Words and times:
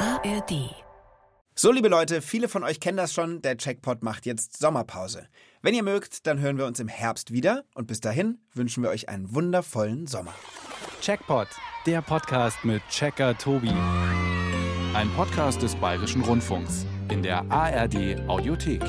ARD. 0.00 0.74
So, 1.54 1.70
liebe 1.70 1.88
Leute, 1.88 2.22
viele 2.22 2.48
von 2.48 2.64
euch 2.64 2.80
kennen 2.80 2.96
das 2.96 3.12
schon. 3.12 3.42
Der 3.42 3.58
Checkpot 3.58 4.02
macht 4.02 4.24
jetzt 4.24 4.58
Sommerpause. 4.58 5.28
Wenn 5.60 5.74
ihr 5.74 5.82
mögt, 5.82 6.26
dann 6.26 6.40
hören 6.40 6.56
wir 6.56 6.64
uns 6.64 6.80
im 6.80 6.88
Herbst 6.88 7.32
wieder. 7.32 7.64
Und 7.74 7.86
bis 7.86 8.00
dahin 8.00 8.38
wünschen 8.54 8.82
wir 8.82 8.88
euch 8.88 9.10
einen 9.10 9.34
wundervollen 9.34 10.06
Sommer. 10.06 10.32
Checkpot, 11.02 11.48
der 11.84 12.00
Podcast 12.00 12.64
mit 12.64 12.80
Checker 12.88 13.36
Tobi. 13.36 13.72
Ein 14.94 15.10
Podcast 15.16 15.60
des 15.60 15.74
Bayerischen 15.74 16.22
Rundfunks 16.22 16.86
in 17.10 17.22
der 17.22 17.44
ARD 17.50 18.26
Audiothek. 18.26 18.82